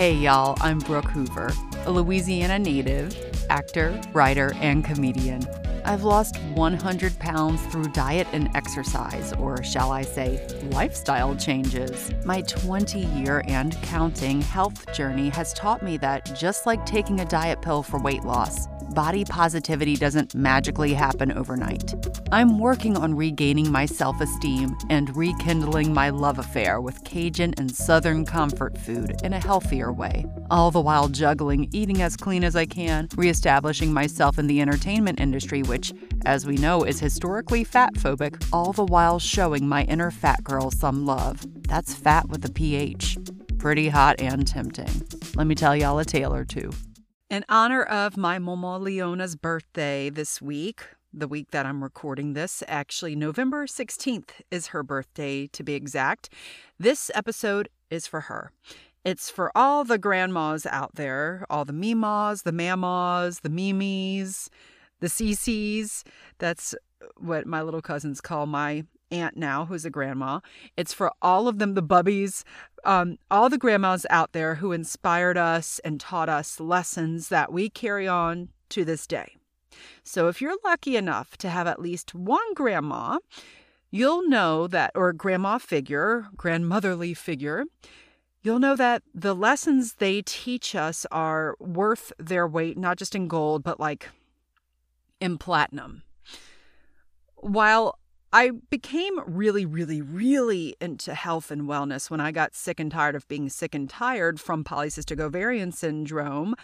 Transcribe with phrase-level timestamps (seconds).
[0.00, 1.52] Hey, y'all, I'm Brooke Hoover,
[1.84, 3.14] a Louisiana native,
[3.50, 5.42] actor, writer, and comedian.
[5.84, 12.14] I've lost 100 pounds through diet and exercise, or shall I say, lifestyle changes.
[12.24, 17.26] My 20 year and counting health journey has taught me that just like taking a
[17.26, 21.94] diet pill for weight loss, body positivity doesn't magically happen overnight.
[22.32, 27.74] I'm working on regaining my self esteem and rekindling my love affair with Cajun and
[27.74, 32.56] Southern comfort food in a healthier way, all the while juggling eating as clean as
[32.56, 35.92] I can, reestablishing myself in the entertainment industry, which,
[36.24, 40.70] as we know, is historically fat phobic, all the while showing my inner fat girl
[40.70, 41.46] some love.
[41.68, 43.18] That's fat with a PH.
[43.58, 45.02] Pretty hot and tempting.
[45.34, 46.70] Let me tell y'all a tale or two.
[47.30, 52.32] In honor of my Maw Maw Leona's birthday this week, the week that I'm recording
[52.32, 56.28] this, actually, November 16th is her birthday to be exact.
[56.76, 58.50] This episode is for her.
[59.04, 64.50] It's for all the grandmas out there, all the Mimas, the Mamas, the Mimis,
[64.98, 66.02] the CCs.
[66.38, 66.74] That's
[67.16, 70.40] what my little cousins call my aunt now, who's a grandma.
[70.76, 72.44] It's for all of them, the bubbies,
[72.84, 77.68] um, all the grandmas out there who inspired us and taught us lessons that we
[77.68, 79.36] carry on to this day.
[80.02, 83.18] So if you're lucky enough to have at least one grandma,
[83.90, 87.64] you'll know that, or grandma figure, grandmotherly figure,
[88.42, 93.28] you'll know that the lessons they teach us are worth their weight, not just in
[93.28, 94.08] gold, but like
[95.20, 96.02] in platinum.
[97.36, 97.98] While
[98.32, 103.16] I became really, really, really into health and wellness when I got sick and tired
[103.16, 106.54] of being sick and tired from polycystic ovarian syndrome.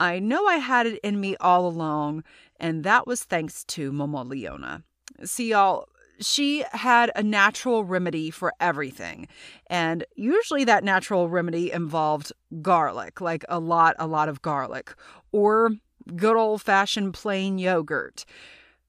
[0.00, 2.24] I know I had it in me all along,
[2.58, 4.82] and that was thanks to Maw Maw Leona.
[5.24, 5.86] See, y'all,
[6.20, 9.28] she had a natural remedy for everything.
[9.68, 12.32] And usually that natural remedy involved
[12.62, 14.94] garlic, like a lot, a lot of garlic,
[15.30, 15.70] or
[16.16, 18.24] good old fashioned plain yogurt.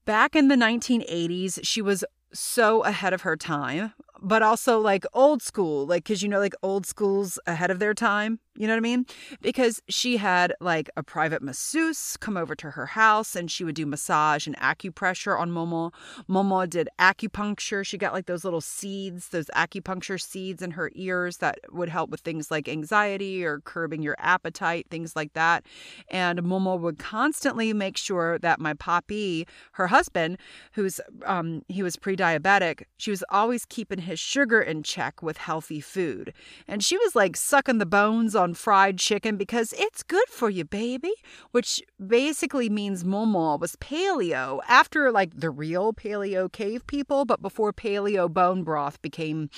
[0.04, 5.42] Back in the 1980s, she was so ahead of her time, but also like old
[5.42, 8.40] school, like, cause you know, like old school's ahead of their time.
[8.54, 9.06] You know what I mean?
[9.40, 13.74] Because she had like a private masseuse come over to her house and she would
[13.74, 15.90] do massage and acupressure on Maw Maw.
[16.28, 17.84] Momo did acupuncture.
[17.84, 22.10] She got like those little seeds, those acupuncture seeds in her ears that would help
[22.10, 25.64] with things like anxiety or curbing your appetite, things like that.
[26.10, 30.36] And Maw Maw would constantly make sure that my Poppy, her husband,
[30.72, 35.80] who's um he was pre-diabetic, she was always keeping his sugar in check with healthy
[35.80, 36.34] food.
[36.68, 40.64] And she was like sucking the bones on fried chicken because it's good for you,
[40.64, 41.12] baby,
[41.52, 47.40] which basically means Maw Maw was paleo after like the real paleo cave people, but
[47.40, 49.48] before paleo bone broth became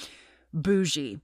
[0.53, 1.19] bougie.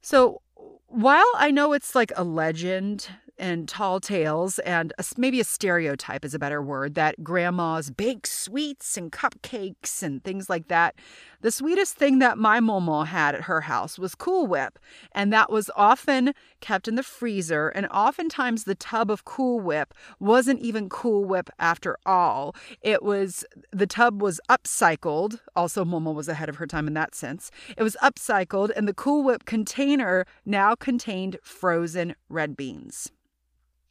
[0.00, 0.40] So
[0.86, 3.08] while I know it's like a legend
[3.40, 8.26] and tall tales and a, maybe a stereotype is a better word that grandmas bake
[8.26, 10.94] sweets and cupcakes and things like that.
[11.40, 14.78] The sweetest thing that my Maw Maw had at her house was Cool Whip,
[15.12, 17.70] and that was often kept in the freezer.
[17.70, 22.54] And oftentimes, the tub of Cool Whip wasn't even Cool Whip after all.
[22.82, 25.40] It was the tub was upcycled.
[25.56, 27.50] Also, Maw Maw was ahead of her time in that sense.
[27.74, 33.10] It was upcycled, and the Cool Whip container now contained frozen red beans.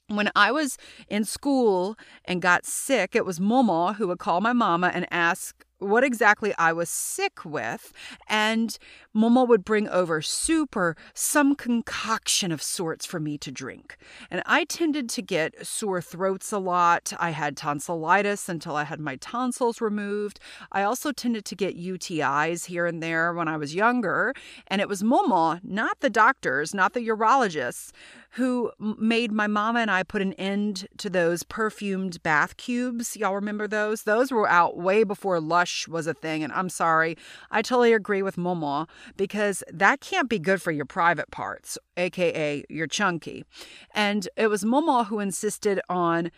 [0.10, 0.78] When I was
[1.08, 5.06] in school and got sick, it was Maw Maw who would call my mama and
[5.12, 7.94] ask what exactly I was sick with.
[8.28, 8.78] And
[9.14, 13.98] Maw Maw would bring over soup or some concoction of sorts for me to drink.
[14.30, 17.14] And I tended to get sore throats a lot.
[17.18, 20.40] I had tonsillitis until I had my tonsils removed.
[20.72, 24.34] I also tended to get UTIs here and there when I was younger.
[24.68, 27.92] And it was Maw Maw, not the doctors, not the urologists,
[28.32, 33.18] who made my mama and I put an end to those perfumed bath cubes.
[33.18, 34.04] Y'all remember those?
[34.04, 36.44] Those were out way before Lush was a thing.
[36.44, 37.18] And I'm sorry,
[37.50, 38.86] I totally agree with Maw Maw
[39.18, 43.46] because that can't be good for your private parts, aka your chunky.
[43.94, 46.32] And it was Maw Maw who insisted on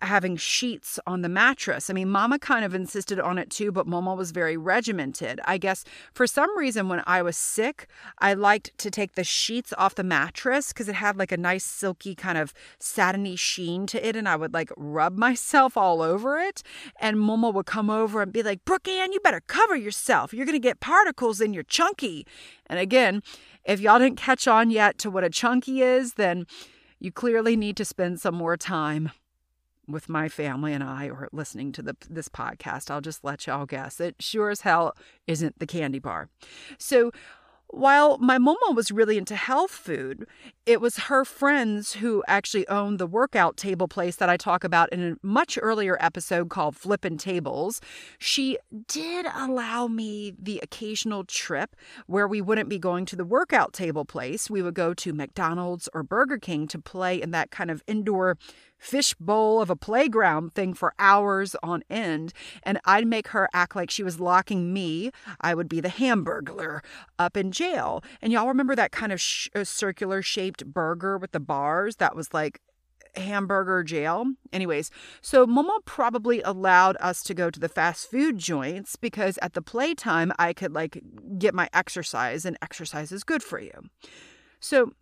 [0.00, 1.90] having sheets on the mattress.
[1.90, 5.40] I mean, Mama kind of insisted on it too, but Mama was very regimented.
[5.44, 5.84] I guess
[6.14, 7.86] for some reason, when I was sick,
[8.18, 11.64] I liked to take the sheets off the mattress because it had like a nice
[11.64, 16.38] silky kind of satiny sheen to it, and I would like rub myself all over
[16.38, 16.62] it.
[17.00, 20.32] And Mama would come over and be like, Brooke Ann, you better cover yourself.
[20.32, 22.26] You're going to get particles in your chunky.
[22.66, 23.22] And again,
[23.64, 26.46] if y'all didn't catch on yet to what a chunky is, then
[26.98, 29.10] you clearly need to spend some more time
[29.92, 32.90] with my family and I or listening to the, this podcast.
[32.90, 34.00] I'll just let y'all guess.
[34.00, 34.96] It sure as hell
[35.26, 36.28] isn't the candy bar.
[36.78, 37.12] So
[37.68, 40.26] while my mama was really into health food,
[40.64, 44.92] it was her friends who actually owned the workout table place that I talk about
[44.92, 47.80] in a much earlier episode called Flippin' Tables.
[48.18, 51.74] She did allow me the occasional trip
[52.06, 54.48] where we wouldn't be going to the workout table place.
[54.48, 58.36] We would go to McDonald's or Burger King to play in that kind of indoor
[58.82, 62.32] fishbowl of a playground thing for hours on end.
[62.64, 66.80] And I'd make her act like she was locking me, I would be the hamburglar,
[67.18, 68.02] up in jail.
[68.20, 70.20] And y'all remember that kind of sh- uh, circular
[70.52, 72.60] shaped burger with the bars that was like
[73.14, 74.24] hamburger jail.
[74.52, 74.90] Anyways,
[75.20, 79.52] so Maw Maw probably allowed us to go to the fast food joints because at
[79.54, 81.02] the playtime I could like
[81.38, 83.72] get my exercise and exercise is good for you.
[84.60, 84.92] So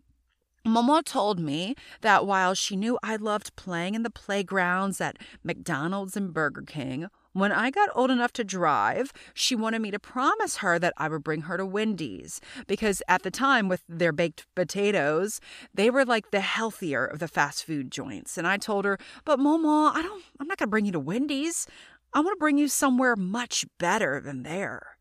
[0.65, 5.17] Maw Maw told me that while she knew I loved playing in the playgrounds at
[5.43, 9.99] McDonald's and Burger King, when I got old enough to drive, she wanted me to
[9.99, 14.11] promise her that I would bring her to Wendy's because at the time with their
[14.11, 15.39] baked potatoes,
[15.73, 18.37] they were like the healthier of the fast food joints.
[18.37, 20.91] And I told her, "But Maw Maw, I don't I'm not going to bring you
[20.91, 21.67] to Wendy's.
[22.13, 24.97] I want to bring you somewhere much better than there."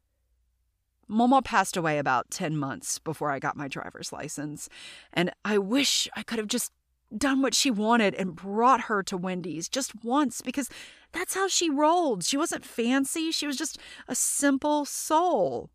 [1.09, 4.69] Maw Maw passed away about 10 months before I got my driver's license,
[5.13, 6.71] and I wish I could have just
[7.17, 10.69] done what she wanted and brought her to Wendy's just once because
[11.13, 12.25] that's how she rolled.
[12.25, 13.79] She wasn't fancy, she was just
[14.09, 15.71] a simple soul.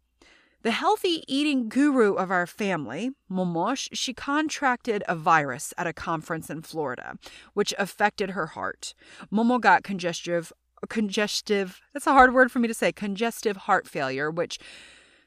[0.65, 6.49] The healthy eating guru of our family, Momosh, she contracted a virus at a conference
[6.49, 7.19] in Florida,
[7.53, 8.95] which affected her heart.
[9.29, 10.51] Maw Maw got congestive,
[10.89, 14.57] congestive, that's a hard word for me to say, congestive heart failure, which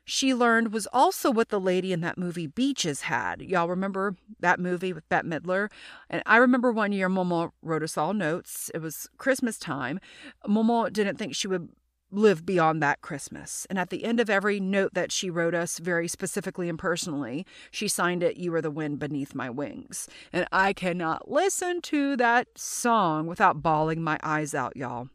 [0.09, 3.43] she learned was also what the lady in that movie Beaches had.
[3.43, 5.71] Y'all remember that movie with Bette Midler?
[6.09, 8.71] And I remember one year Maw Maw wrote us all notes.
[8.75, 10.01] It was Christmas time.
[10.47, 11.69] Maw Maw didn't think she would
[12.11, 13.67] live beyond that Christmas.
[13.69, 17.45] And at the end of every note that she wrote us, very specifically and personally,
[17.71, 20.09] she signed it, You Are the Wind Beneath My Wings.
[20.33, 25.11] And I cannot listen to that song without bawling my eyes out, y'all.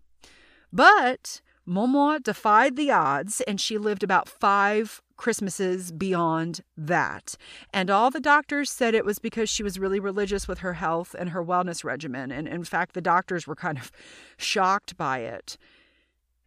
[0.71, 7.37] But Maw Maw defied the odds and she lived about five Christmases beyond that.
[7.73, 11.15] And all the doctors said it was because she was really religious with her health
[11.17, 12.31] and her wellness regimen.
[12.31, 13.91] And in fact, the doctors were kind of
[14.37, 15.57] shocked by it.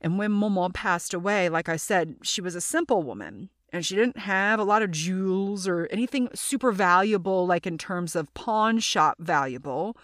[0.00, 3.84] And when Maw Maw passed away, like I said, she was a simple woman and
[3.84, 8.32] she didn't have a lot of jewels or anything super valuable, like in terms of
[8.34, 9.96] pawn shop valuable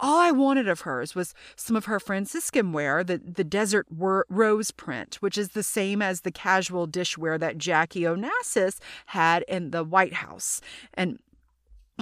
[0.00, 4.70] all I wanted of hers was some of her Franciscan ware, the, the desert rose
[4.70, 9.84] print, which is the same as the casual dishware that Jackie Onassis had in the
[9.84, 10.60] White House.
[10.94, 11.18] And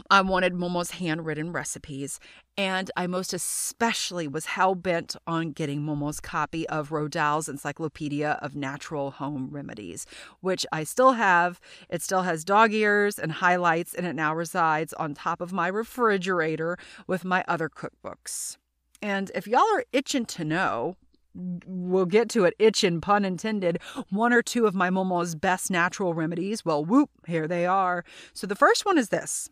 [0.09, 2.19] I wanted Maw Maw's handwritten recipes,
[2.57, 8.39] and I most especially was hell bent on getting Maw Maw's copy of Rodale's Encyclopedia
[8.41, 10.07] of Natural Home Remedies,
[10.41, 11.61] which I still have.
[11.91, 15.69] It still has dog ears and highlights, and it now resides on top of my
[15.69, 18.57] refrigerator with my other cookbooks.
[19.03, 20.97] And if y'all are itching to know,
[21.35, 23.79] we'll get to it, itching, pun intended,
[24.09, 26.65] one or two of my Maw Maw's best natural remedies.
[26.65, 28.05] Well, whoop, here they are.
[28.33, 29.51] So the first one is this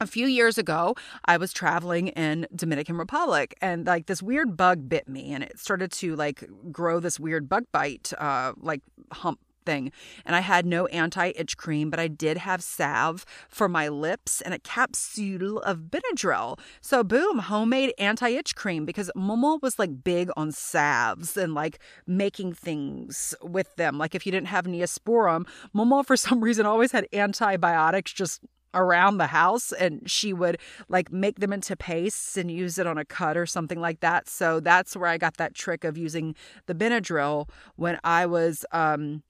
[0.00, 0.94] a few years ago
[1.24, 5.58] i was traveling in dominican republic and like this weird bug bit me and it
[5.58, 8.80] started to like grow this weird bug bite uh like
[9.12, 9.92] hump thing.
[10.24, 14.54] And i had no anti-itch cream but i did have salve for my lips and
[14.54, 16.58] a capsule of benadryl.
[16.80, 21.78] So boom homemade anti-itch cream because maw maw was like big on salves and like
[22.06, 23.98] making things with them.
[23.98, 28.40] Like if you didn't have neosporin maw maw for some reason always had antibiotics just
[28.74, 32.98] around the house and she would like make them into pastes and use it on
[32.98, 34.28] a cut or something like that.
[34.28, 36.34] So that's where I got that trick of using
[36.66, 39.22] the Benadryl when I was um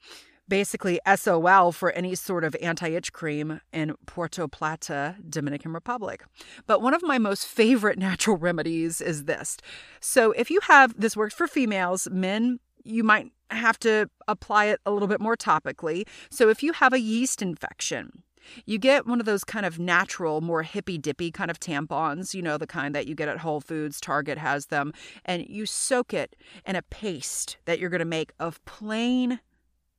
[0.49, 6.25] basically SOL for any sort of anti-itch cream in Puerto Plata, Dominican Republic.
[6.67, 9.57] But one of my most favorite natural remedies is this.
[10.01, 14.81] So if you have this works for females, men you might have to apply it
[14.85, 16.07] a little bit more topically.
[16.31, 18.23] So if you have a yeast infection,
[18.67, 22.43] you get one of those kind of natural, more hippy dippy kind of tampons, you
[22.43, 24.93] know, the kind that you get at Whole Foods, Target has them,
[25.25, 26.37] and you soak it
[26.67, 29.41] in a paste that you're going to make of plain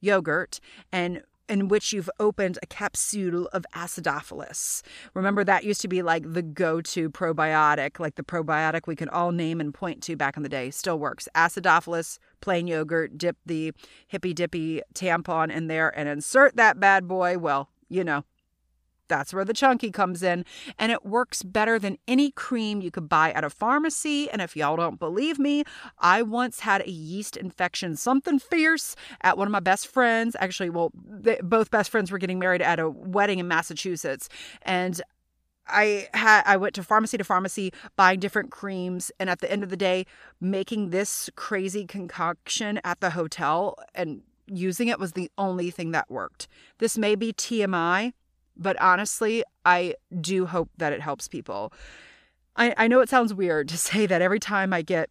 [0.02, 0.60] yogurt
[0.92, 4.82] and in which you've opened a capsule of acidophilus.
[5.14, 9.10] Remember, that used to be like the go to probiotic, like the probiotic we can
[9.10, 10.72] all name and point to back in the day.
[10.72, 11.28] Still works.
[11.36, 13.74] Acidophilus, plain yogurt, dip the
[14.08, 17.38] hippy dippy tampon in there and insert that bad boy.
[17.38, 18.24] Well, you know,
[19.08, 20.46] that's where the chunky comes in.
[20.78, 24.30] And it works better than any cream you could buy at a pharmacy.
[24.30, 25.64] And if y'all don't believe me,
[26.00, 30.36] I once had a yeast infection, something fierce, at one of my best friends.
[30.40, 34.30] Actually, well, they, both best friends were getting married at a wedding in Massachusetts.
[34.64, 35.02] And
[35.68, 39.64] I had I went to pharmacy to pharmacy buying different creams and at the end
[39.64, 40.06] of the day
[40.40, 46.10] making this crazy concoction at the hotel and using it was the only thing that
[46.10, 46.48] worked.
[46.78, 48.14] This may be TMI,
[48.58, 51.74] but honestly, I do hope that it helps people.
[52.56, 55.10] I, I know it sounds weird to say that every time I get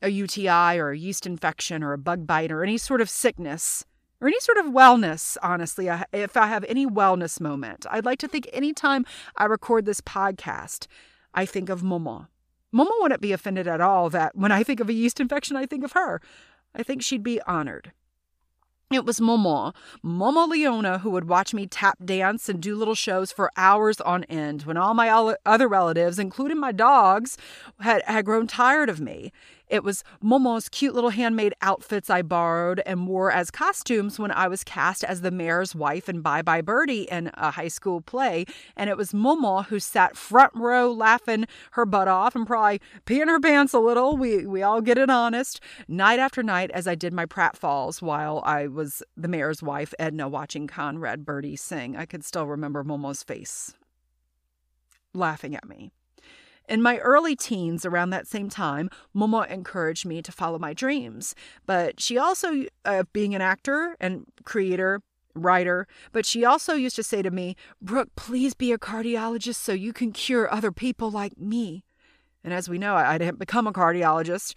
[0.00, 3.84] a UTI or a yeast infection or a bug bite or any sort of sickness
[4.20, 8.28] or any sort of wellness, honestly, if I have any wellness moment, I'd like to
[8.28, 10.86] think anytime I record this podcast,
[11.34, 12.26] I think of Maw Maw.
[12.74, 15.66] Momo wouldn't be offended at all that when I think of a yeast infection, I
[15.66, 16.20] think of her.
[16.74, 17.92] I think she'd be honored.
[18.90, 22.94] It was Maw Maw, Momo Leona, who would watch me tap dance and do little
[22.94, 25.10] shows for hours on end when all my
[25.44, 27.36] other relatives, including my dogs,
[27.80, 29.30] had, had grown tired of me.
[29.68, 34.30] It was Maw Maw's cute little handmade outfits I borrowed and wore as costumes when
[34.30, 38.00] I was cast as the mayor's wife in Bye Bye Birdie in a high school
[38.00, 38.44] play.
[38.76, 42.80] And it was Maw Maw who sat front row laughing her butt off and probably
[43.06, 44.16] peeing her pants a little.
[44.16, 45.60] We, we all get it honest.
[45.86, 50.28] Night after night as I did my pratfalls while I was the mayor's wife, Edna,
[50.28, 51.96] watching Conrad Birdie sing.
[51.96, 53.74] I could still remember Maw Maw's face
[55.14, 55.90] laughing at me.
[56.68, 60.74] In my early teens, around that same time, Maw Maw encouraged me to follow my
[60.74, 61.34] dreams.
[61.64, 65.00] But she also, uh, being an actor and creator,
[65.34, 69.72] writer, but she also used to say to me, Brooke, please be a cardiologist so
[69.72, 71.84] you can cure other people like me.
[72.44, 74.54] And as we know, I, I didn't become a cardiologist.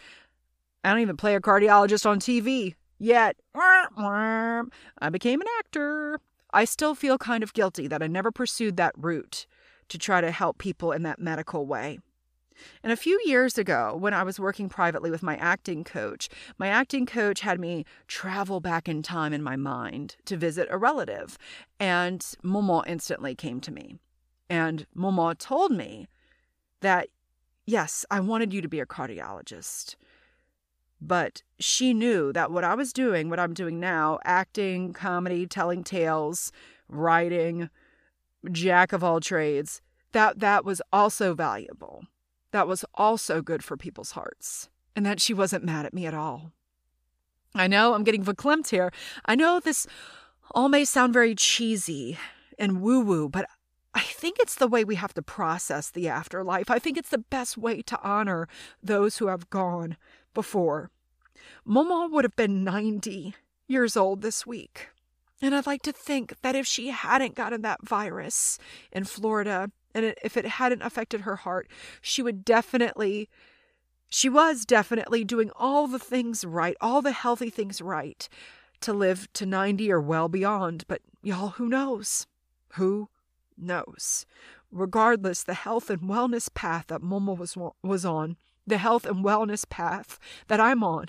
[0.84, 3.38] I don't even play a cardiologist on TV yet.
[3.56, 4.64] I
[5.12, 6.20] became an actor.
[6.54, 9.46] I still feel kind of guilty that I never pursued that route
[9.92, 12.00] to try to help people in that medical way.
[12.82, 16.68] And a few years ago, when I was working privately with my acting coach, my
[16.68, 21.38] acting coach had me travel back in time in my mind to visit a relative.
[21.78, 23.98] And Maw Maw instantly came to me.
[24.50, 26.08] And Maw Maw told me
[26.80, 27.10] that,
[27.66, 29.96] yes, I wanted you to be a cardiologist.
[31.02, 35.84] But she knew that what I was doing, what I'm doing now, acting, comedy, telling
[35.84, 36.52] tales,
[36.88, 37.70] writing,
[38.52, 39.82] jack of all trades,
[40.12, 42.06] that that was also valuable.
[42.52, 44.70] That was also good for people's hearts.
[44.96, 46.52] And that she wasn't mad at me at all.
[47.56, 48.92] I know I'm getting verklempt here.
[49.26, 49.88] I know this
[50.52, 52.18] all may sound very cheesy
[52.58, 53.46] and woo woo, but
[53.94, 56.70] I think it's the way we have to process the afterlife.
[56.70, 58.48] I think it's the best way to honor
[58.82, 59.98] those who have gone
[60.34, 60.92] before.
[61.66, 63.36] Maw Maw would have been 90
[63.68, 64.90] years old this week.
[65.42, 68.60] And I'd like to think that if she hadn't gotten that virus
[68.92, 71.68] in Florida, and if it hadn't affected her heart,
[72.02, 73.30] she would definitely,
[74.10, 78.30] she was definitely doing all the things right, all the healthy things right
[78.82, 80.86] to live to 90 or well beyond.
[80.88, 82.28] But y'all, who knows?
[82.76, 83.10] Who
[83.58, 84.26] knows?
[84.72, 89.26] Regardless, the health and wellness path that Maw Maw was, was on, the health and
[89.26, 91.08] wellness path that I'm on,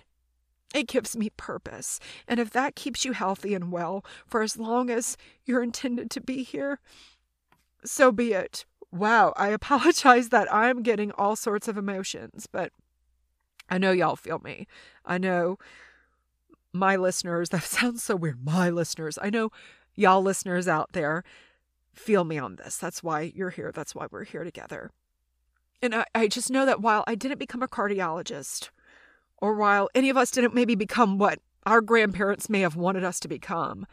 [0.74, 2.00] it gives me purpose.
[2.26, 6.20] And if that keeps you healthy and well for as long as you're intended to
[6.20, 6.80] be here,
[7.84, 8.64] so be it.
[8.90, 12.72] Wow, I apologize that I'm getting all sorts of emotions, but
[13.68, 14.66] I know y'all feel me.
[15.04, 15.58] I know
[16.72, 19.18] my listeners, that sounds so weird, my listeners.
[19.20, 19.50] I know
[19.94, 21.22] y'all listeners out there
[21.92, 22.76] feel me on this.
[22.76, 23.70] That's why you're here.
[23.72, 24.90] That's why we're here together.
[25.82, 28.70] And I, I just know that while I didn't become a cardiologist,
[29.42, 33.18] or while any of us didn't maybe become what our grandparents may have wanted us
[33.20, 33.84] to become,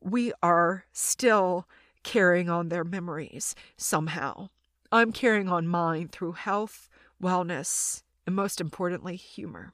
[0.00, 1.68] we are still
[2.04, 4.48] carrying on their memories somehow.
[4.92, 6.88] I'm carrying on mine through health,
[7.20, 9.72] wellness, and most importantly, humor.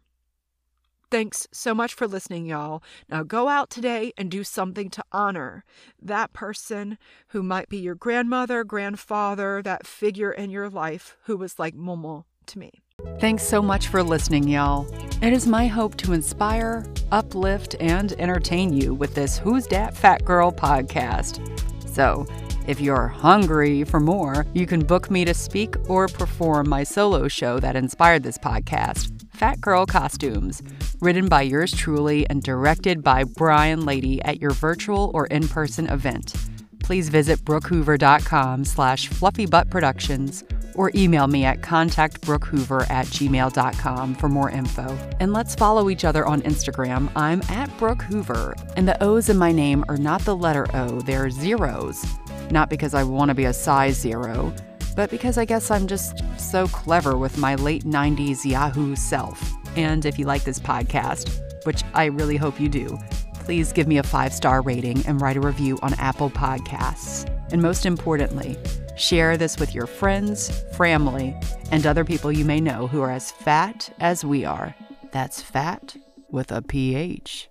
[1.10, 2.82] Thanks so much for listening, y'all.
[3.08, 5.62] Now go out today and do something to honor
[6.00, 6.96] that person
[7.28, 11.96] who might be your grandmother, grandfather, that figure in your life who was like Maw
[11.96, 12.82] Maw to me.
[13.18, 14.86] Thanks so much for listening, y'all.
[15.22, 20.24] It is my hope to inspire, uplift, and entertain you with this Who's Dat Phat
[20.24, 21.40] Girl podcast.
[21.88, 22.26] So,
[22.66, 27.28] if you're hungry for more, you can book me to speak or perform my solo
[27.28, 30.62] show that inspired this podcast, Fat Girl Costumes,
[31.00, 36.34] written by yours truly and directed by Brian Lady at your virtual or in-person event.
[36.80, 40.44] Please visit brookehoover.com slash fluffybuttproductions
[40.76, 44.96] or email me at contactbrookhoover at gmail.com for more info.
[45.20, 47.10] And let's follow each other on Instagram.
[47.16, 51.00] I'm at Brooke Hoover, and the O's in my name are not the letter O,
[51.00, 52.04] they're zeros.
[52.50, 54.54] Not because I want to be a size zero,
[54.94, 59.52] but because I guess I'm just so clever with my late 90s Yahoo self.
[59.76, 62.98] And if you like this podcast, which I really hope you do,
[63.34, 67.30] please give me a five star rating and write a review on Apple Podcasts.
[67.52, 68.56] And most importantly,
[68.96, 71.38] Share this with your friends, family,
[71.70, 74.74] and other people you may know who are as fat as we are.
[75.12, 75.96] That's fat
[76.30, 77.50] with a PH.